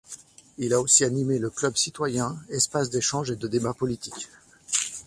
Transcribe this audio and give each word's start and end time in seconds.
Il 0.57 0.73
a 0.73 0.81
aussi 0.81 1.03
animé 1.03 1.37
le 1.37 1.51
Club 1.51 1.77
citoyens, 1.77 2.35
espace 2.49 2.89
d'échange 2.89 3.29
et 3.29 3.35
de 3.35 3.47
débats 3.47 3.75
politiques. 3.75 4.29